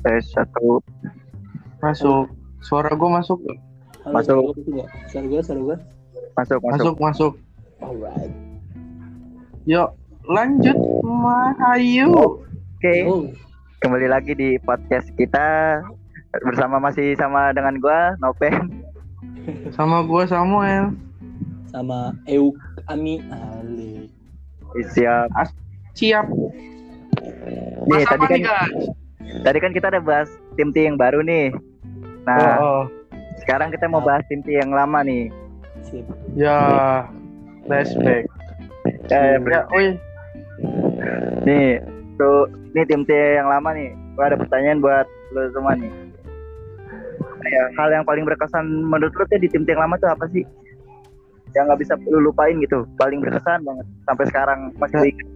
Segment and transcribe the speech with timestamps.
[0.00, 0.80] tes satu
[1.78, 2.28] Masuk.
[2.60, 3.40] Suara gue masuk.
[4.02, 4.52] Halo, Masuk.
[5.08, 5.76] suara gue, suara gue.
[6.30, 7.32] masuk masuk Masuk, masuk.
[7.80, 8.32] Alright.
[9.64, 9.88] Yuk,
[10.26, 10.76] lanjut.
[11.02, 12.12] Mahayu.
[12.76, 12.94] oke
[13.78, 15.80] kembali lagi di podcast kita
[16.42, 18.68] bersama masih sama dengan gua Nopen
[19.76, 20.92] Sama gue Samuel.
[21.66, 22.56] sama Euk
[22.86, 24.08] Ami Ali.
[24.92, 25.32] siap
[25.92, 26.26] Siap.
[26.28, 28.84] nih Mas tadi kan nih, guys?
[29.40, 31.54] Tadi kan kita udah bahas tim tim yang baru nih
[32.22, 32.82] nah Oh, oh.
[33.38, 35.32] sekarang kita mau bahas tim tim yang lama nih.
[36.34, 36.58] Ya,
[37.64, 38.28] flashback.
[39.08, 39.96] eh, Ya, wih.
[41.42, 41.80] nih
[42.14, 45.88] tuh nih tim tim yang lama nih gua ada pertanyaan buat lo semua nih
[47.42, 50.28] ya, hal yang paling berkesan menurut lo tuh di tim tim yang lama tuh apa
[50.28, 50.44] sih
[51.50, 55.08] yang nggak bisa lu lupain gitu paling berkesan banget sampai sekarang masih Ya.
[55.08, 55.26] ingat.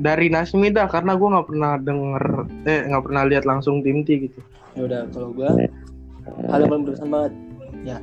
[0.00, 2.24] Dari Nasmida karena gue nggak pernah denger,
[2.64, 4.40] eh nggak pernah lihat langsung tim T gitu.
[4.72, 5.50] Ya udah, kalau gue
[6.48, 7.32] hal yang paling berkesan banget.
[7.84, 7.98] Ya.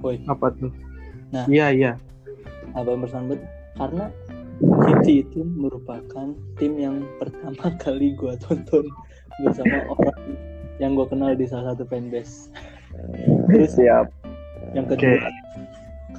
[0.00, 0.72] Woi, Apa tuh?
[1.34, 1.44] Nah.
[1.44, 1.92] Iya, iya.
[2.72, 3.42] hal yang berkesan banget
[3.76, 4.04] karena
[4.58, 8.90] City itu merupakan tim yang pertama kali gue tonton
[9.44, 10.34] bersama orang
[10.82, 12.50] yang gue kenal di salah satu fanbase.
[13.52, 14.10] Terus siap
[14.74, 15.22] yang kedua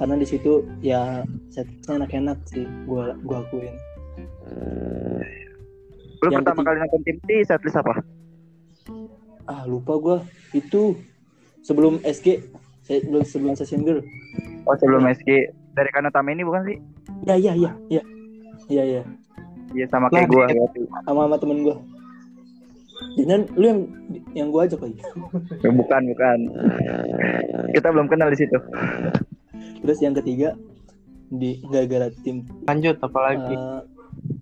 [0.00, 1.20] karena di situ ya
[1.52, 3.76] setnya enak-enak sih gua gua akuin.
[6.20, 8.00] Lu Yang pertama kali nonton tim T setlist apa?
[9.44, 10.16] Ah lupa gua.
[10.50, 10.96] Itu
[11.60, 12.40] sebelum SG
[12.80, 14.00] se- sebelum sebelum session girl.
[14.64, 15.28] Oh sebelum SG
[15.72, 16.80] dari Kano Tameni bukan sih?
[17.20, 18.00] ya ya ya ya.
[18.72, 19.02] Ya ya.
[19.70, 20.80] Iya sama kayak Nah, gua di- berarti.
[21.04, 21.76] sama sama temen gua.
[23.16, 23.80] Jangan lu yang
[24.32, 24.96] yang gua ajak lagi?
[25.60, 26.38] Ya, Bukan bukan.
[27.76, 28.56] Kita belum kenal di situ.
[29.80, 30.54] Terus yang ketiga
[31.28, 33.54] di gara-gara tim Lanjut, apalagi?
[33.54, 33.80] eh,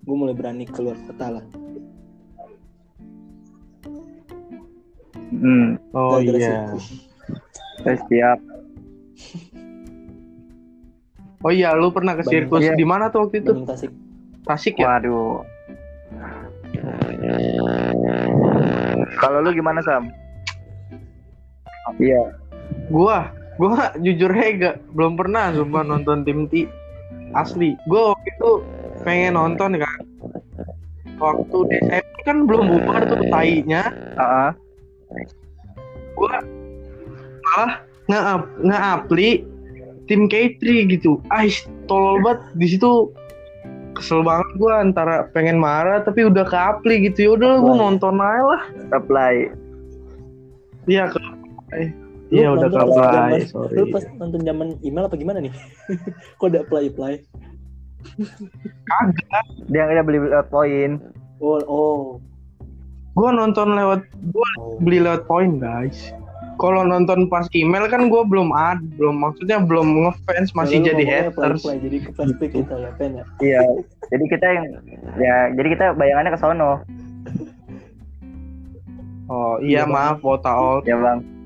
[0.02, 1.44] gua mulai berani keluar kota lah
[5.30, 6.62] Hmm, oh gara-gara iya.
[7.78, 8.38] saya siap.
[11.38, 12.32] Oh iya, lu pernah ke Bandung.
[12.48, 12.74] sirkus Iya.
[12.74, 13.52] di mana tuh waktu itu?
[13.52, 13.92] Bandung Tasik
[14.42, 14.98] Tasik ya?
[14.98, 15.44] Waduh.
[19.20, 20.08] Kalau lu gimana Sam?
[21.98, 22.34] Iya.
[22.88, 23.28] Gua,
[23.58, 26.70] gua jujur aja gak, belum pernah sumpah nonton tim T.
[27.34, 28.50] Asli, gua waktu itu
[29.04, 30.00] pengen nonton kan.
[31.18, 33.90] Waktu di SMP kan belum bubar tuh tainya.
[34.16, 34.54] Ah,
[36.14, 36.38] Gua
[37.42, 37.72] malah
[38.10, 39.30] nge-up, nge-appli
[40.06, 41.18] tim K3 gitu.
[41.34, 43.10] Ais, tolol banget di situ
[43.98, 47.82] kesel banget gua antara pengen marah tapi udah ke appli gitu ya udah gua Apply.
[47.82, 48.62] nonton aja lah
[48.94, 49.34] apply.
[50.86, 51.18] iya ke
[52.28, 53.74] iya udah ke pas apply zaman- sorry.
[53.76, 55.52] lu pas nonton zaman email apa gimana nih?
[56.38, 57.14] Kok udah apply apply?
[59.68, 61.00] Dia dia beli lewat poin.
[61.40, 62.00] oh oh.
[63.16, 64.78] Gua nonton lewat gua oh.
[64.78, 66.12] beli lewat poin guys.
[66.58, 71.34] Kalau nonton pas email kan gua belum ad belum maksudnya belum ngefans masih jadi haters
[71.38, 73.24] apply, apply, jadi ke kita ya pen ya?
[73.38, 73.60] Iya.
[74.10, 74.66] Jadi kita yang
[75.16, 76.82] ya jadi kita bayangannya ke sono.
[79.28, 81.37] oh iya Iya, maaf wota all Ya, Bang.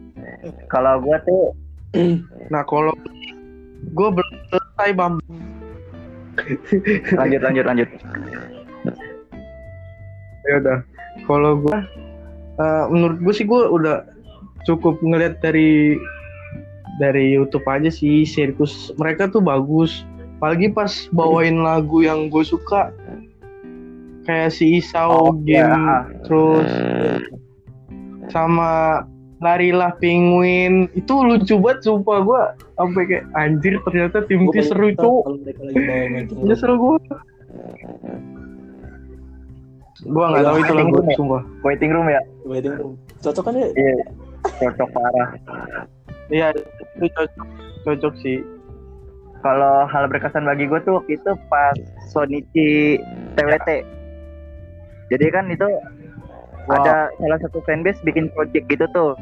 [0.69, 1.55] Kalau gua tuh
[2.49, 2.93] nah kalau
[3.93, 5.21] gua belum selesai bam.
[7.15, 7.89] Lanjut lanjut lanjut.
[10.49, 10.79] ya udah.
[11.29, 11.85] Kalau gua
[12.59, 13.97] eh, menurut gua sih gua udah
[14.65, 15.99] cukup ngeliat dari
[17.01, 18.93] dari YouTube aja sih sirkus.
[18.97, 20.05] Mereka tuh bagus.
[20.43, 22.91] Apalagi pas bawain lagu yang gue suka
[24.27, 26.11] kayak si Isau Oh, game ya.
[26.27, 26.67] terus
[28.31, 29.03] sama
[29.43, 32.43] larilah penguin itu lucu banget sumpah gua
[32.79, 35.13] sampai kayak anjir ternyata tim T seru itu
[36.47, 36.97] ya seru gua
[40.07, 42.23] gua nggak tahu itu lagu sumpah Waiting room ya.
[42.47, 44.07] wedding room cocok kan ya Iya.
[44.43, 45.29] Cocok parah.
[46.33, 47.47] Iya, itu cocok,
[47.87, 48.39] cocok sih.
[49.43, 51.75] Kalau hal berkesan bagi gue tuh waktu itu pas
[52.15, 52.99] Sonichi
[53.35, 53.69] TWT.
[55.11, 55.67] Jadi kan itu
[56.65, 56.79] Wow.
[56.79, 59.13] ada salah satu fanbase bikin project gitu tuh,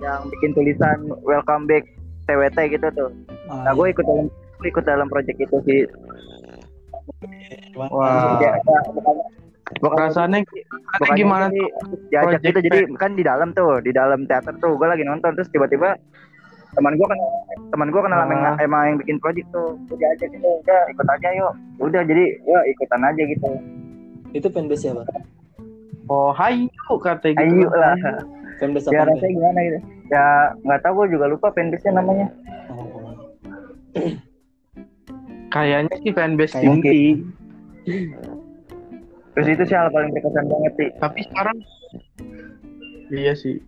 [0.00, 1.84] yang bikin tulisan welcome back
[2.24, 3.10] TWT gitu tuh.
[3.46, 5.80] Ah, Nah gue ikut dalam gue ikut dalam project itu sih.
[7.74, 7.88] Wah.
[7.90, 8.38] Wah.
[8.38, 9.14] Ya, ya, bukan,
[9.80, 11.66] bukan Rasanya, bukannya gimana sih
[12.08, 15.34] diajak project gitu jadi kan di dalam tuh di dalam teater tuh gue lagi nonton
[15.34, 15.94] terus tiba-tiba
[16.70, 17.18] teman gue kan
[17.70, 18.56] teman gue kenal sama yang, Ah.
[18.62, 22.60] emang yang bikin project tuh gue diajak gitu udah ikut aja yuk udah jadi ya
[22.68, 23.50] ikutan aja gitu
[24.32, 25.02] itu fanbase siapa
[26.10, 26.34] Oh,
[26.90, 27.42] hayu kata gitu.
[27.42, 27.96] ayo lah
[28.58, 29.78] fanbase ya rasanya gimana gitu
[30.10, 30.26] ya
[30.66, 32.26] nggak tahu gue juga lupa fanbase nya namanya
[32.70, 34.14] oh.
[35.50, 36.88] Kayaknya sih fanbase Kayak T.
[39.34, 41.58] terus itu sih hal paling berkesan banget sih tapi sekarang
[43.10, 43.58] iya sih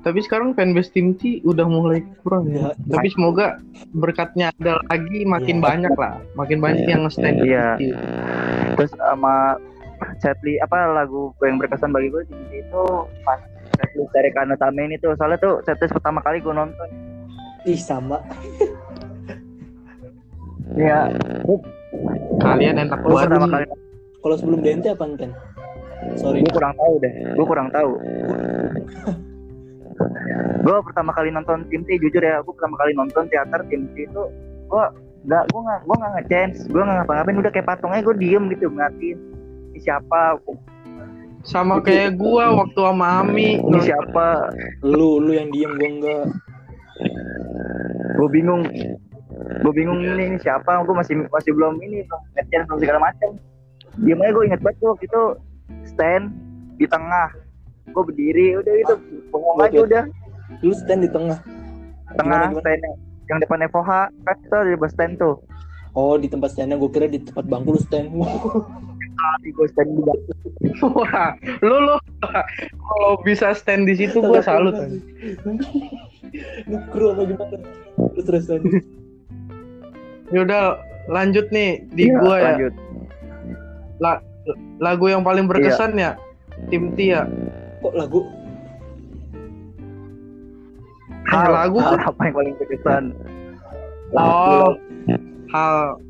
[0.00, 2.72] tapi sekarang fanbase tim T udah mulai kurang ya.
[2.72, 3.60] Ya, Tapi semoga
[3.92, 5.64] berkatnya ada lagi makin Iya.
[5.68, 7.76] banyak lah, makin banyak yang nge-stand di Iya.
[8.80, 9.60] Terus sama
[10.20, 12.84] setlist apa lagu yang berkesan bagi gue di itu
[13.24, 13.40] pas
[13.76, 16.88] setlist dari Kano Tame ini tuh soalnya tuh setlist pertama kali gue nonton
[17.68, 18.24] ih sama.
[20.76, 21.12] Iya,
[22.44, 23.68] Kalian enak gue pertama banget.
[23.68, 23.78] kali
[24.20, 25.32] Kalau sebelum DNT apa Ken?
[26.16, 26.40] Sorry.
[26.40, 28.00] gue kurang tahu deh, gue kurang tahu.
[30.64, 34.08] gue pertama kali nonton tim T jujur ya, gue pertama kali nonton teater tim T
[34.08, 34.22] itu
[34.70, 34.84] gue
[35.28, 38.72] nggak gue nggak gue nggak ngechance, gue nggak ngapa-ngapain udah kayak patungnya gue diem gitu
[38.72, 39.29] ngeliatin ini
[39.80, 40.38] siapa,
[41.40, 43.56] Sama kayak gua waktu sama Ami.
[43.56, 44.52] ini siapa,
[44.84, 46.24] Lu lu yang diem gua enggak.
[48.20, 48.60] gue bingung.
[49.64, 50.84] Gue bingung ini, ini siapa?
[50.84, 52.04] Gue masih masih belum ini
[52.36, 53.40] ngechat belum segala macam.
[54.04, 55.22] Diem aja gue inget banget tuh waktu itu.
[55.88, 56.24] Stand
[56.76, 57.32] di tengah.
[57.88, 58.94] Gue berdiri udah gitu.
[59.32, 60.04] Bengong aja udah.
[60.60, 61.40] Lu stand di tengah.
[62.20, 62.60] tengah Gimana, gimana?
[62.60, 62.82] stand
[63.30, 63.90] yang depan FOH
[64.26, 64.36] kan
[64.66, 65.38] di bus stand tuh.
[65.96, 68.12] Oh di tempat standnya gue kira di tempat bangku lu stand.
[69.40, 70.40] di gue stand di bawah.
[70.96, 71.30] Wah,
[71.64, 71.96] lu lu
[72.76, 74.76] kalau bisa stand di situ gua salut.
[76.68, 77.56] Nukru apa gimana?
[78.16, 78.84] Terus terus terus.
[80.30, 80.78] Yaudah
[81.10, 82.44] lanjut nih di Iya, gua ya.
[82.54, 82.74] lanjut
[84.80, 86.16] Lagu yang paling berkesan ya
[86.72, 87.28] Tim T ya.
[87.84, 88.20] Kok lagu?
[91.28, 93.04] Hal hal, lagu hal apa yang paling berkesan
[94.18, 94.74] Oh,
[95.54, 96.00] hal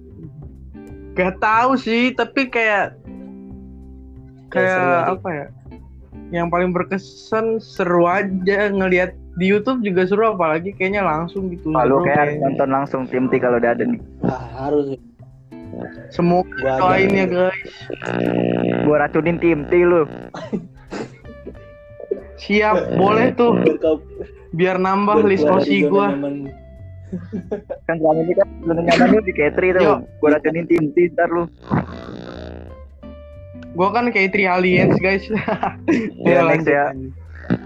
[1.12, 2.97] gak tahu sih, tapi kayak
[4.51, 5.47] Kayak apa ya?
[6.35, 11.71] Yang paling berkesan seru aja ngelihat di YouTube juga seru apalagi kayaknya langsung gitu.
[11.71, 14.99] Lalu kayak harus nonton langsung tim T kalau udah ada nih Ah, harus.
[16.11, 17.71] Semoga Gua doain ya guys.
[18.83, 20.03] gue racunin tim T lu
[22.43, 23.55] Siap, boleh tuh
[24.51, 26.11] Biar nambah list OSI gua.
[26.11, 26.51] nyaman.
[27.87, 29.99] Kan selama ini kan zona nyaman lu di K3 tuh Yuk.
[30.07, 31.45] gue racunin tim T ntar lu
[33.71, 35.23] Gua kan kayak Tri Aliens guys.
[36.27, 36.91] Iya, Ayo, next ya.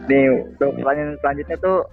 [0.04, 0.22] nih
[0.60, 1.88] tuh pertanyaan selanjutnya tuh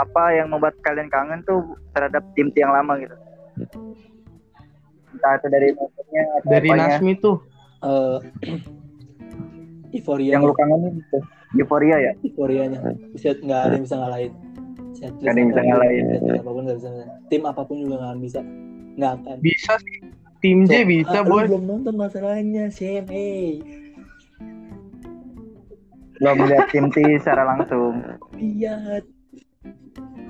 [0.00, 3.12] apa yang membuat kalian kangen tuh terhadap tim T yang lama gitu
[5.12, 6.96] entah itu dari atau Dari apanya.
[6.96, 7.36] Nasmi tuh.
[7.84, 8.18] Eh,
[10.00, 11.18] Euforia yang lu kangenin gitu
[11.58, 12.78] euforia ya euforianya
[13.10, 14.32] bisa nggak ada yang bisa ngalahin
[15.00, 16.04] Set Nggak ada yang bisa ngalahin.
[16.36, 16.90] apa pun nggak bisa
[17.26, 18.40] tim apa pun juga nggak akan bisa
[18.92, 19.98] nggak akan Bisa sih.
[20.38, 21.44] Tim J So, bisa, ah, boy.
[21.46, 23.60] belum nonton masalahnya Sam hey
[26.14, 27.96] belum melihat tim T secara langsung
[28.34, 29.04] lihat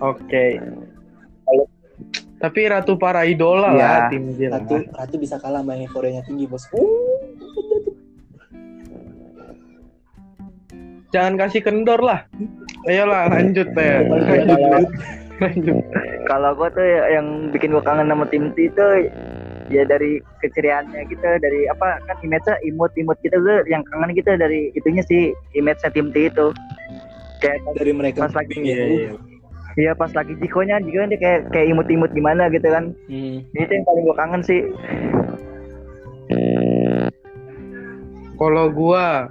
[0.00, 0.56] Oke.
[2.38, 3.76] Tapi Ratu para idola Iya.
[3.76, 4.62] lah tim J lah.
[4.62, 7.18] ratu ratu bisa kalah sama yang euforianya tinggi bos uh
[11.10, 12.30] Jangan kasih kendor lah.
[12.86, 13.92] Ayolah lanjut teh.
[14.04, 14.56] Lanjut.
[14.56, 14.92] Kalau-
[15.40, 15.76] lanjut.
[16.28, 18.86] kalau gue tuh ya- yang bikin gue kangen sama tim T itu
[19.70, 24.68] ya dari keceriaannya gitu dari apa kan image-nya imut-imut gitu tuh yang kangen gitu dari
[24.74, 26.46] itunya sih image-nya tim T itu
[27.38, 28.68] kayak dari mereka Pas lagi- ya.
[28.68, 29.12] Iya, iya.
[29.78, 32.90] Iya pas lagi Jikonya juga dia kayak kayak imut-imut gimana gitu kan.
[33.06, 33.46] Hmm.
[33.54, 34.60] Itu yang paling gue kangen sih.
[38.34, 39.28] Kalau gua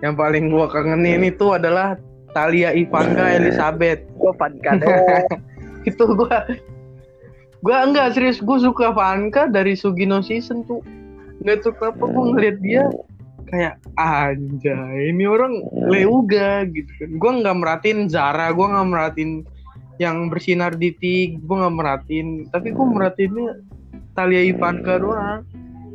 [0.00, 1.98] yang paling gua kangenin itu adalah
[2.34, 4.02] Talia Ivanka Elizabeth.
[4.18, 4.76] Gue Vanka.
[5.88, 6.44] Itu gua
[7.64, 10.82] gua enggak serius gua suka Vanka dari Sugino season tuh.
[11.40, 12.82] Enggak tahu kenapa gua ngeliat dia
[13.44, 17.10] kayak anjay ini orang leuga gitu kan.
[17.22, 19.32] Gua nggak merhatiin Zara, gua nggak merhatiin
[20.02, 23.62] yang bersinar di tik, gua nggak merhatiin, tapi gua merhatiinnya
[24.18, 25.46] Talia Ivanka doang.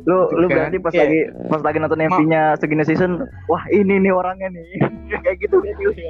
[0.04, 0.56] Lu lu Kan?
[0.68, 3.12] berarti pas Kayak- lagi pas lagi nonton MV-nya Sugino season,
[3.46, 4.64] wah ini nih orangnya nih.
[5.22, 5.90] kayak gitu gitu.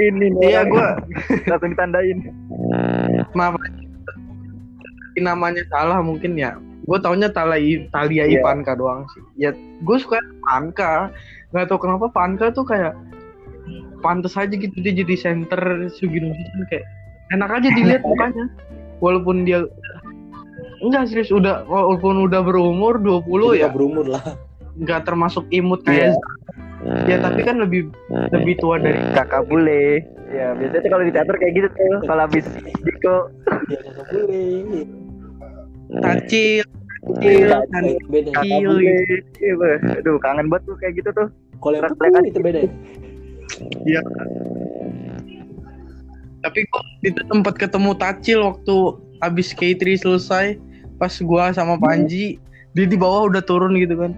[0.00, 0.48] ini nih.
[0.48, 0.98] Iya gua
[1.48, 2.18] langsung ditandain.
[3.30, 3.54] maaf
[5.16, 8.40] namanya salah mungkin ya gue taunya Talia Talia Iya.
[8.40, 11.12] Ivanka doang sih ya gue suka Ivanka
[11.50, 12.96] nggak tahu kenapa Ivanka tuh kayak
[14.00, 15.60] pantas aja gitu dia jadi center
[15.92, 16.84] Sugino Season kayak
[17.30, 18.48] enak aja dilihat mukanya
[18.98, 19.68] walaupun dia
[20.80, 24.24] enggak serius udah walaupun udah berumur 20 Jadi ya nggak berumur lah
[24.80, 26.16] nggak termasuk imut kayak
[27.04, 27.92] ya tapi kan lebih
[28.32, 30.00] lebih tua dari Kakak bule.
[30.30, 31.98] Ya biasanya kalau di teater kayak gitu tuh.
[32.06, 32.46] Kalau habis
[32.86, 33.16] Diko
[36.30, 36.64] ya
[37.20, 37.64] Iya,
[38.30, 38.96] kakak bule.
[39.40, 39.80] Iya, Bang.
[40.04, 41.28] Aduh kangen banget tuh kayak gitu tuh.
[41.60, 42.60] kalau yang betul itu beda
[43.84, 44.00] Iya.
[46.40, 48.76] Tapi kok itu tempat ketemu Tacil waktu
[49.20, 50.56] abis K3 selesai
[51.00, 52.36] pas gua sama Panji
[52.70, 54.12] dia di bawah udah turun gitu kan.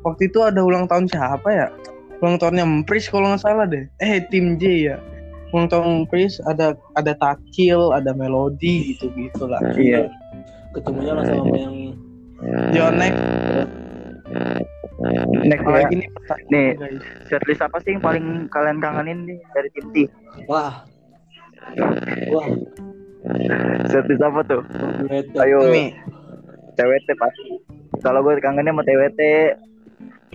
[0.00, 1.66] waktu itu ada ulang tahun siapa ya
[2.20, 4.96] ulang tahunnya Empris kalau nggak salah deh eh tim J ya
[5.50, 10.08] ulang tahun Empris ada ada Takil ada Melody gitu gitulah Iya.
[10.72, 11.76] ketemunya langsung sama yang
[12.72, 13.14] Yonek
[15.40, 15.64] Next ya.
[15.64, 16.68] apalagi nih pertanyaan Nih.
[16.76, 19.96] guys Setlist apa sih yang paling kalian kangenin nih dari tim T?
[20.46, 20.84] wah
[22.30, 22.46] wah
[23.90, 24.62] Setlist apa tuh?
[25.04, 25.68] duet Ayo.
[25.68, 25.92] nih
[26.76, 27.52] TWT pasti.
[28.00, 29.20] Kalau gue kangennya sama TWT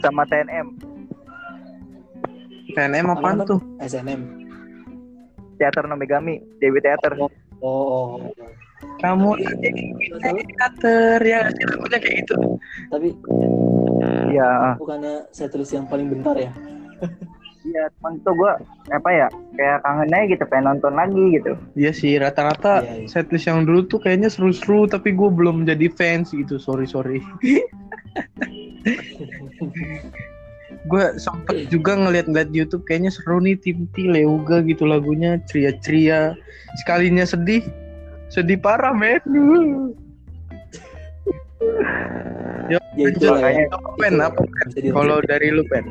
[0.04, 0.68] sama TNM.
[2.76, 4.22] TNM apaan tuh SNM
[5.56, 7.16] Teater Nomegami, Dewi Teater.
[7.16, 7.32] oh,
[7.64, 8.20] oh.
[9.00, 9.40] kamu
[10.20, 12.60] teater ya lagunya kayak gitu
[12.92, 13.16] tapi
[14.06, 16.52] Iya, bukannya setlist yang paling bentar ya
[17.76, 18.52] iya, cuman tuh gue
[18.96, 19.28] apa ya
[19.60, 21.52] kayak kangen aja gitu, pengen nonton lagi gitu.
[21.76, 23.08] Iya sih rata-rata Iya, iya.
[23.12, 27.20] setlist yang dulu tuh kayaknya seru-seru tapi gue belum jadi fans gitu sorry sorry.
[30.86, 36.38] Gue sempet juga ngeliat-ngeliat YouTube kayaknya seru nih tim T Leuga gitu lagunya ceria-ceria.
[36.86, 37.66] Sekalinya sedih
[38.30, 39.20] sedih parah men.
[42.66, 44.14] Ya Lanjut, itu lah ya apa, pen?
[44.18, 44.42] Apa
[44.74, 44.90] dirasain.
[44.94, 45.86] kalau dari lu pen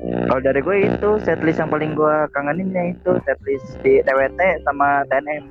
[0.00, 5.04] Kalau dari gue itu setlist yang paling gue kangenin ya itu setlist di TWT sama
[5.12, 5.44] TNM.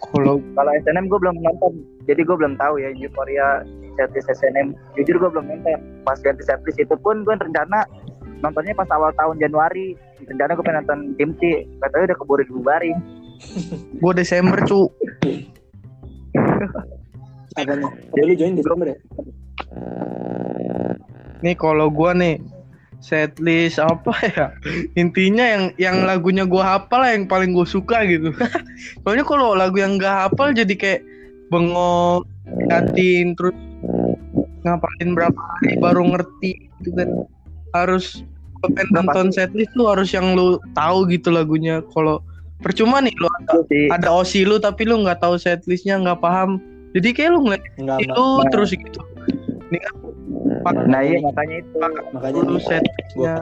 [0.00, 3.60] kalau Kalau SNM gue belum nonton, jadi gue belum tahu ya Euphoria
[4.00, 4.72] setlist SNM.
[4.96, 5.80] Jujur gue belum nonton.
[6.08, 7.84] Pas ganti setlist itu pun gue rencana
[8.40, 9.92] nontonnya pas awal tahun Januari.
[10.24, 12.96] Rencana gue pengen nonton tim T, katanya udah keburu dibubarin.
[14.00, 14.88] gue Desember cu
[18.20, 18.98] lu join Desember ya
[21.40, 22.34] nih kalau gue nih
[23.00, 24.46] setlist apa ya?
[24.94, 28.30] Intinya yang yang lagunya gue hafal lah yang paling gue suka gitu.
[29.02, 31.00] Soalnya kalau lagu yang gak hafal jadi kayak
[31.50, 32.22] bengong
[32.70, 33.56] ngatin terus
[34.62, 37.08] ngapain berapa hari baru ngerti gitu kan.
[37.72, 38.22] Harus
[38.92, 41.80] nonton setlist tuh harus yang lu tahu gitu lagunya.
[41.96, 42.20] Kalau
[42.60, 43.64] percuma nih lu ada,
[43.96, 46.60] ada osi lu tapi lu nggak tahu setlistnya nggak paham.
[46.92, 47.64] Jadi kayak lu ngeliat
[48.02, 48.70] itu terus
[50.40, 51.74] gitu Nah iya makanya itu.
[52.10, 53.34] makanya dulu nih, setlistnya gua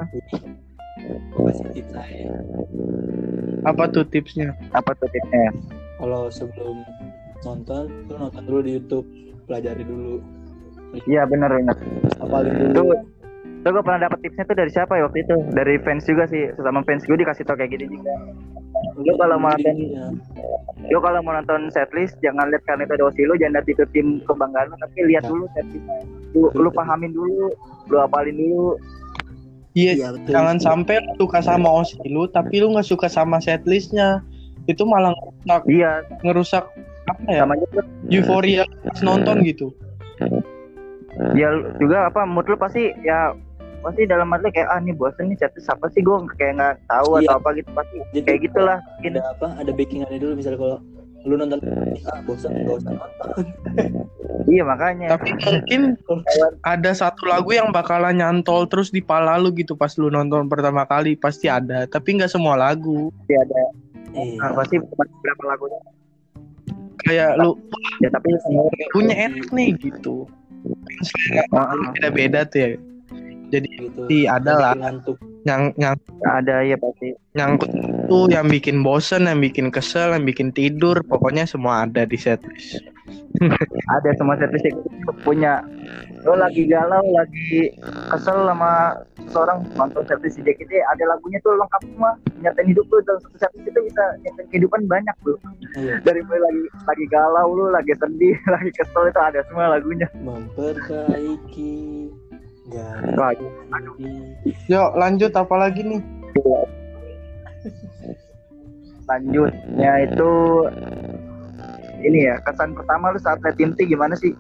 [1.30, 2.26] gua kasih tips aja
[3.64, 5.50] apa tuh tipsnya Apa tuh tipsnya?
[5.96, 6.76] kalau sebelum
[7.40, 9.06] nonton lu nonton dulu di YouTube
[9.44, 10.18] pelajari dulu
[11.04, 11.76] Iya benar benar.
[12.18, 12.96] apalin Tuh, dulu
[13.60, 15.36] tuh gue pernah dapet tipsnya tuh dari siapa ya waktu itu?
[15.50, 18.14] Dari fans juga sih, sesama fans gue dikasih tau kayak gini juga.
[18.96, 20.06] Lu kalau mau nonton, Iya.
[20.88, 23.84] lu kalau mau nonton setlist jangan lihat karena itu ada osi lu, jangan lihat itu
[23.92, 25.30] tim kebanggaan lu, tapi lihat Nah.
[25.30, 25.98] dulu setlistnya.
[26.38, 27.50] Lu, lu pahamin dulu,
[27.86, 28.78] lu apalin dulu.
[29.72, 30.30] iya Iya, betul.
[30.30, 34.22] jangan sampai lu suka sama osi lu tapi lu nggak suka sama setlistnya.
[34.64, 35.90] Itu malah ngerusak, Iya,
[36.22, 36.64] ngerusak
[37.06, 37.40] apa ya?
[37.42, 37.80] Sama juga.
[38.06, 39.72] euforia pas nonton gitu.
[41.34, 43.34] Ya juga apa mood lu pasti ya
[43.80, 46.02] pasti dalam hati kayak ah nih bosen nih setlist apa sih?
[46.02, 47.26] Gue kayak nggak tahu Iya.
[47.26, 47.70] atau apa gitu.
[47.72, 50.78] Pasti Jadi kayak gitulah ada apa ada backingannya dulu misalnya kalau
[51.26, 51.58] lu nonton
[52.06, 53.44] ah bosan gak usah nonton.
[54.48, 55.12] Iya makanya.
[55.12, 55.98] Tapi mungkin
[56.64, 60.88] ada satu lagu yang bakalan nyantol terus di pala lu gitu pas lu nonton pertama
[60.88, 61.84] kali pasti ada.
[61.84, 63.12] Tapi nggak semua lagu.
[63.12, 63.62] Pasti ada.
[64.16, 64.40] Iya.
[64.40, 64.80] Nah, pasti
[65.20, 65.80] berapa lagunya
[67.06, 67.54] kayak lu
[68.02, 68.34] ya tapi
[68.90, 70.26] punya enak nih gitu.
[71.54, 71.94] Ah, ah.
[71.94, 72.68] beda-beda tuh ya
[73.48, 74.72] jadi gitu pasti ada lah.
[75.44, 77.12] yang yang ada ya pasti.
[77.36, 77.70] nyangkut
[78.10, 82.82] tuh yang bikin bosen, yang bikin kesel, yang bikin tidur, pokoknya semua ada di setlist.
[83.96, 84.80] ada semua setlist yang
[85.22, 85.62] punya.
[86.26, 87.70] Lo lagi galau lagi
[88.10, 88.98] kesel sama
[89.30, 92.10] seorang nonton setlist si Jack ini ada lagunya tuh lengkap semua.
[92.42, 95.38] Nyatain hidup lu dalam satu setlist itu bisa nyatain kehidupan banyak bro.
[95.78, 96.02] Iya.
[96.02, 100.10] Dari mulai lagi lagi galau lu lagi sedih lagi kesel itu ada semua lagunya.
[100.18, 102.10] Memperbaiki
[103.16, 104.08] Wah, ganti
[104.68, 106.02] Yuk lanjut apa lagi nih?
[109.08, 110.32] lanjutnya itu
[112.04, 114.36] ini ya kesan pertama lu saat liat tim T gimana sih?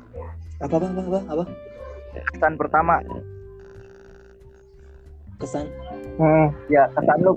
[0.60, 1.44] Apa apa apa apa, apa?
[2.36, 3.00] kesan pertama.
[5.40, 5.64] Kesan?
[6.20, 7.32] Hmm, ya kesan lu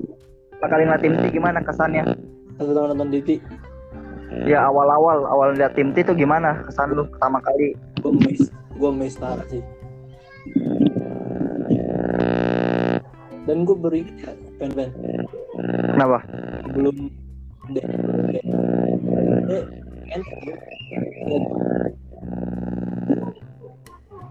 [0.60, 2.04] kali ngeliat tim T gimana kesannya?
[2.60, 3.40] Pertama nonton Diti
[4.48, 7.80] ya awal-awal awal liat tim T itu gimana kesan lu pertama kali?
[8.04, 9.64] Gue miss gue miss parah sih
[13.46, 14.02] dan gue beri
[14.62, 14.90] pen pen
[15.92, 16.20] kenapa?
[16.72, 16.98] Belum
[17.72, 17.84] deh
[19.52, 19.64] eh,
[20.12, 20.22] kan?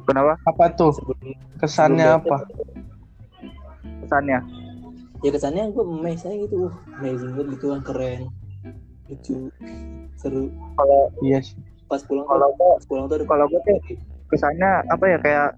[0.09, 0.35] Kenapa?
[0.43, 0.91] Apa tuh?
[0.97, 2.43] sebelum Kesannya apa?
[4.07, 4.39] kesannya?
[5.23, 6.67] Ya kesannya gue amazed aja gitu.
[6.67, 8.21] Wah amazing banget gitu kan keren.
[9.07, 9.37] Lucu
[10.19, 10.51] seru.
[10.75, 11.59] Kalau Iya sih.
[11.91, 13.99] pas pulang kalau pas pulang tuh kalau gua tuh
[14.31, 15.49] kesannya apa ya kayak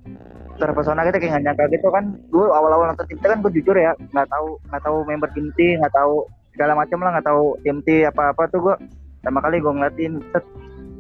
[0.63, 2.05] terpesona gitu kayak nggak nyangka gitu kan.
[2.31, 5.51] Gue awal-awal nonton tim T kan gue jujur ya nggak tahu nggak tahu member tim
[5.59, 6.15] T nggak tahu
[6.55, 8.75] segala macam lah nggak tahu tim T apa-apa tuh gue
[9.19, 10.45] pertama kali gue ngeliatin set.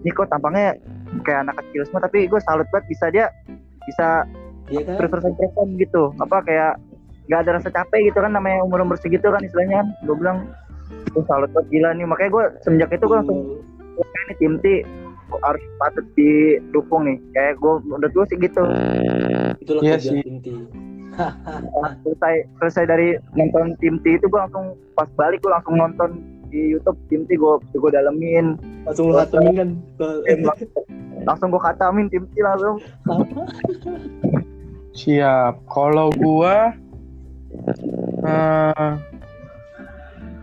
[0.02, 0.75] Ini kok tampangnya
[1.23, 3.31] kayak anak kecil semua tapi gue salut banget bisa dia
[3.87, 4.26] bisa
[4.71, 4.95] Iya kan?
[4.99, 6.02] terus-terusan perform gitu.
[6.19, 6.73] Apa kayak
[7.31, 9.88] nggak ada rasa capek gitu kan namanya umur-umur segitu kan istilahnya kan.
[10.07, 10.38] Gue bilang
[11.14, 12.07] gue salut banget gila nih.
[12.09, 13.38] Makanya gue semenjak itu gue langsung
[13.99, 14.66] "Wah, ini tim T
[15.40, 18.62] harus patut didukung nih kayak gue menurut gue sih gitu
[19.58, 20.22] Itulah Iya kerjaan sih.
[20.24, 20.54] inti.
[22.02, 26.10] selesai selesai dari nonton tim T itu gue langsung pas balik gue langsung nonton
[26.48, 29.70] di YouTube tim T gue gue dalemin Langsung lu hatamin kan.
[31.28, 32.76] langsung gue katamin tim T langsung
[34.92, 35.64] Siap.
[35.66, 36.76] Kalau gua
[38.22, 38.92] eh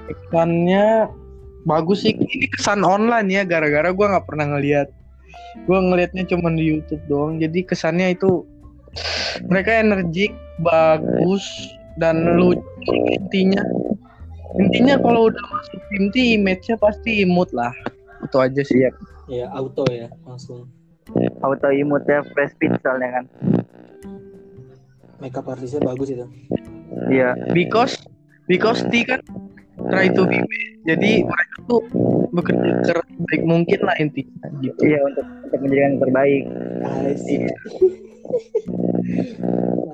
[0.09, 1.05] kesannya
[1.67, 2.15] bagus sih.
[2.15, 4.87] Ini kesan online ya gara-gara gua nggak pernah ngelihat.
[5.65, 7.39] Gua ngelihatnya cuma di YouTube doang.
[7.41, 8.45] Jadi kesannya itu
[9.47, 11.45] mereka energik, bagus
[11.99, 13.61] dan lucu intinya.
[14.57, 17.71] Intinya kalau udah masuk tim T image-nya pasti imut lah.
[18.25, 18.81] Itu aja sih.
[18.81, 18.91] Iya.
[19.29, 20.65] ya auto ya langsung.
[21.45, 23.25] auto imut ya fresh fit soalnya kan
[25.21, 26.25] Makeup artisnya bagus itu.
[27.11, 27.97] iya because
[28.49, 29.21] because T kan
[29.89, 30.69] try to be best.
[30.87, 31.81] jadi mereka tuh
[32.31, 34.79] bekerja terbaik mungkin lah intinya gitu.
[34.85, 36.43] Iya untuk untuk menjadi yang terbaik.
[36.85, 37.45] I see.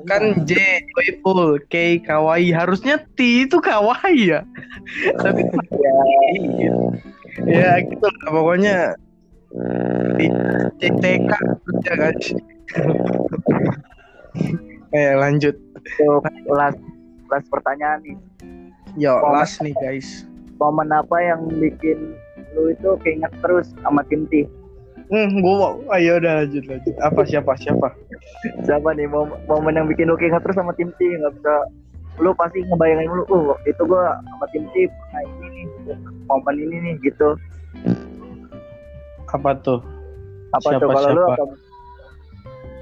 [0.09, 0.51] kan J
[0.93, 2.53] joyful K kawaii.
[2.53, 4.41] Harusnya T itu kawaii ya.
[5.23, 5.41] Tapi
[5.81, 5.95] ya
[7.43, 8.77] ya gitu lah pokoknya.
[10.19, 10.27] Di
[10.83, 11.31] CTK
[11.63, 12.15] kerja kan
[14.99, 15.55] eh lanjut.
[16.51, 16.79] Last
[17.31, 18.15] last pertanyaan nih
[18.95, 20.23] yo last nih guys.
[20.55, 22.15] Momen apa yang bikin
[22.55, 24.47] lu itu keinget terus sama tim T?
[25.11, 26.95] Hmm gua ayo udah lanjut lanjut.
[27.03, 27.91] Apa siapa siapa?
[28.63, 29.05] Siapa nih?
[29.11, 31.00] Mom- momen yang bikin lu keinget terus sama tim T?
[31.03, 31.55] Nggak bisa.
[32.24, 35.65] Lu pasti ngebayangin lu uh itu gua sama tim T pernah ini nih
[36.31, 37.35] momen ini nih gitu.
[39.29, 39.83] Apa tuh?
[40.55, 41.46] Apa Siapa, tuh kalau lu siapa?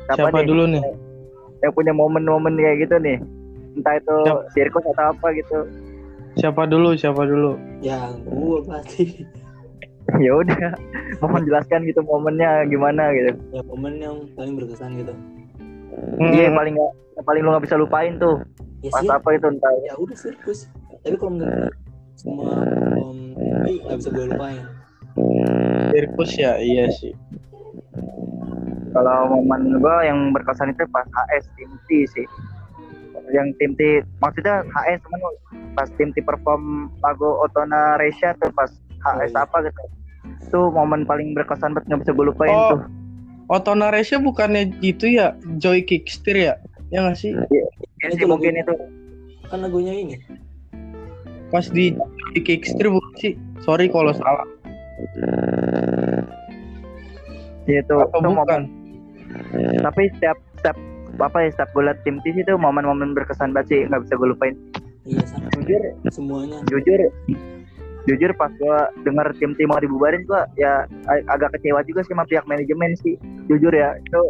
[0.04, 0.46] apa siapa nih?
[0.46, 0.84] dulu nih?
[1.66, 3.18] Yang punya momen-momen kayak gitu nih.
[3.74, 4.42] Entah itu Siapa?
[4.54, 5.66] sirkus atau apa gitu
[6.34, 9.26] siapa dulu siapa dulu Ya gua pasti.
[10.24, 10.76] ya udah
[11.20, 15.14] mohon jelaskan gitu momennya gimana gitu Ya momen yang paling berkesan gitu.
[16.20, 18.38] iya yang Hmm, paling nggak yang paling lu nggak bisa lupain tuh
[18.80, 19.10] Ya pas sih.
[19.10, 20.60] apa itu entah Ya udah sirkus.
[21.00, 21.72] Tapi kalau menurut gua,
[22.16, 22.52] semua
[23.00, 24.64] om nggak bisa gue lupain.
[25.90, 27.14] sirkus ya iya sih
[28.92, 32.26] kalau momen gua yang berkesan itu pas HS tim T sih
[33.30, 33.82] yang tim T
[34.20, 35.22] maksudnya HS cuman
[35.74, 38.68] pas tim T perform lagu Otona Resha tuh pas
[39.02, 39.42] HS iya.
[39.42, 39.82] apa gitu.
[40.42, 42.70] Itu momen paling berkesan banget nggak bisa gue lupain Oh.
[42.76, 42.82] tuh.
[43.46, 45.36] Otto Naresha bukannya gitu ya?
[45.58, 46.54] Joy Kickster ya?
[46.90, 47.36] Ya nggak sih?
[47.36, 47.64] Ya
[48.02, 48.74] Itu sih mungkin lagu- itu.
[49.46, 50.16] Kan lagunya ini.
[51.52, 53.34] pas di Joy Kickster bukan sih?
[53.62, 54.48] Sorry kalau salah.
[57.64, 58.36] Ya itu itu momen.
[58.38, 58.62] bukan?
[59.84, 60.78] Tapi setiap setiap
[61.16, 64.30] apa ya setiap gue liat tim T itu momen-momen berkesan banget sih nggak bisa gue
[64.30, 64.56] lupain
[65.04, 66.58] Iya sama jujur semuanya.
[66.66, 67.00] jujur
[68.04, 72.12] jujur pas gue denger tim T mau dibubarin gue ya ag- agak kecewa juga sih
[72.12, 74.22] sama pihak manajemen sih jujur ya itu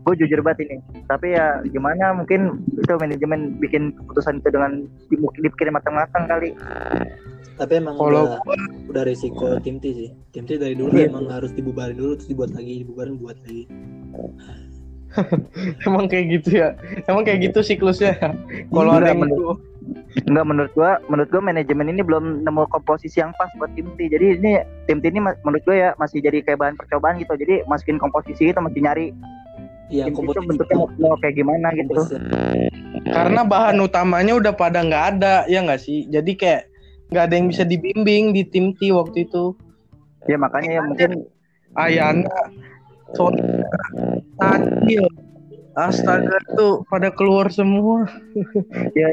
[0.00, 4.82] gue jujur banget ini tapi ya gimana mungkin itu manajemen bikin keputusan itu dengan
[5.36, 6.50] dipikirin matang-matang kali
[7.54, 8.40] Tapi emang Kalau udah,
[8.88, 10.08] udah resiko tim T sih.
[10.32, 11.12] Tim T dari dulu Iya.
[11.12, 13.68] emang harus dibubarin dulu terus dibuat lagi, dibubarin buat lagi.
[15.86, 16.68] emang kayak gitu ya?
[17.10, 18.14] Emang kayak gitu siklusnya?
[18.74, 19.62] Kalau Iya, ada yang menurut-
[20.28, 24.06] Enggak menurut gua menurut gua manajemen ini belum nemu komposisi yang pas buat tim T.
[24.06, 27.32] Jadi ini tim T ini menurut gua ya masih jadi kayak bahan percobaan gitu.
[27.34, 29.06] Jadi masukin komposisi itu mesti nyari.
[29.90, 31.90] Iya, tim T itu komposisi bentuknya mau, kayak gimana gitu.
[31.96, 32.18] komposisi.
[33.00, 36.06] karena bahan utamanya udah pada nggak ada ya nggak sih?
[36.06, 36.62] Jadi kayak
[37.10, 39.56] nggak ada yang bisa dibimbing di tim T waktu itu.
[40.28, 41.10] Ya makanya ya mungkin
[41.74, 42.28] Ayana
[43.14, 43.66] Sonia
[44.38, 45.04] Tadil
[45.78, 48.06] Astaga tuh pada keluar semua.
[48.98, 49.06] Ya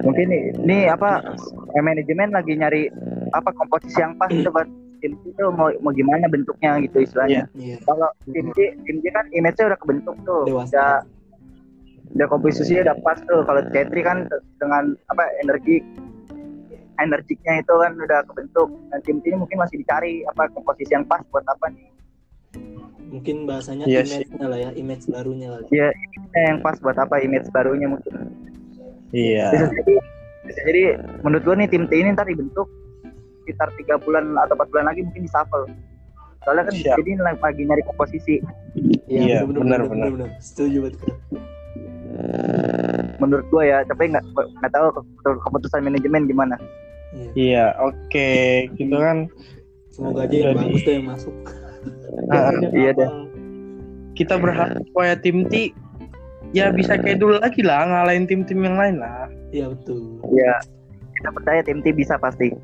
[0.00, 1.36] mungkin nih, ini apa
[1.76, 2.88] eh, manajemen lagi nyari
[3.36, 4.64] apa komposisi yang pas itu buat
[5.04, 7.44] tim itu mau mau gimana bentuknya gitu istilahnya.
[7.52, 10.48] Iya, kalau tim T tim T kan image-nya udah kebentuk tuh.
[10.48, 10.84] Udah dewasa.
[12.14, 13.42] udah komposisinya udah pas tuh.
[13.44, 14.18] Kalau C3 kan
[14.62, 15.82] dengan apa energi
[17.02, 18.68] energiknya itu kan udah kebentuk.
[18.88, 21.94] Dan tim ini mungkin masih dicari apa komposisi yang pas buat apa nih
[23.14, 24.20] Mungkin bahasanya Iya sih.
[24.20, 25.60] image-nya lah ya, image barunya lah.
[25.70, 28.12] ya image-nya yang pas buat apa image barunya mungkin
[29.14, 29.94] iya bisa jadi
[30.44, 30.82] bisa jadi
[31.22, 32.66] menurut gua nih tim T ini ntar dibentuk
[33.40, 35.70] sekitar tiga bulan atau empat bulan lagi mungkin di shuffle
[36.42, 36.96] Soalnya kan Siap.
[37.00, 38.36] jadi lagi nyari komposisi.
[39.08, 40.28] Iya, bener, benar, bener, bener.
[40.36, 41.00] Setuju banget.
[43.16, 44.86] Menurut gua ya, tapi nggak nggak tahu
[45.24, 46.60] ke- keputusan manajemen gimana.
[47.16, 47.30] Iya.
[47.32, 48.30] Iya, oke.
[48.76, 49.30] Gitu kan
[49.88, 51.34] Semoga aja yang Jadi- bagus deh yang masuk.
[52.30, 53.10] Ah, yang iya deh.
[54.14, 55.74] kita berharap supaya tim T
[56.54, 59.26] ya bisa kayak dulu lagi lah ngalahin tim-tim yang lain lah.
[59.50, 60.22] Iya betul.
[60.30, 60.62] Iya.
[61.18, 62.54] Kita percaya tim T bisa pasti.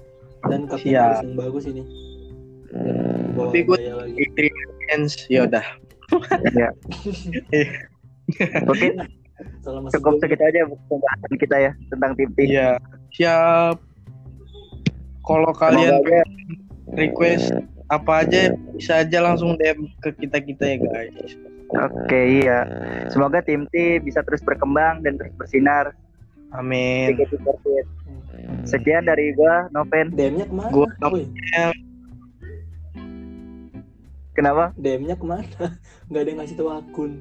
[0.47, 1.83] Dan kapten harus yang bagus ini.
[3.35, 4.15] Bawa Tapi lagi.
[4.15, 5.67] Experience ya udah.
[6.55, 6.69] Iya.
[8.71, 8.95] Mungkin
[9.65, 12.39] Selama cukup segitu aja pembahasan kita ya tentang tim T.
[12.45, 12.77] Iya,
[13.13, 13.77] siap.
[15.25, 16.01] Kalau kalian
[16.97, 17.55] request
[17.91, 21.35] apa aja bisa aja langsung DM ke kita kita ya guys.
[21.71, 22.67] Oke iya.
[23.09, 25.91] Semoga tim T bisa terus berkembang dan terus bersinar.
[26.51, 27.15] Amin.
[28.63, 30.11] Sekian dari gua Noven.
[30.11, 30.71] DM-nya ke mana?
[30.71, 31.27] Gua- Woi,
[34.33, 34.71] Kenapa?
[34.77, 35.47] DM-nya ke mana?
[36.11, 37.13] Gak ada yang ngasih tahu akun.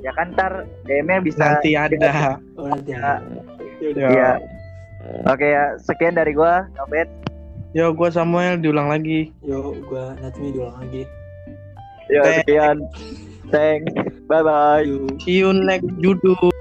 [0.00, 2.40] Ya kan ntar DM-nya bisa Nanti ada.
[2.56, 3.20] Oh nanti Ya.
[3.20, 3.40] ada.
[3.80, 4.00] Ya udah.
[4.02, 4.10] Ya.
[4.12, 4.30] Iya.
[5.28, 7.08] Oke ya, sekian dari gua Noven.
[7.74, 9.34] Yo, gua Samuel diulang lagi.
[9.42, 11.10] Yo, gua Natmi diulang lagi.
[12.06, 12.38] Ya Thanks.
[12.46, 12.76] sekian.
[13.50, 13.90] Thanks.
[14.30, 14.86] Bye bye.
[14.86, 15.18] Yuk.
[15.26, 16.53] See you next judul.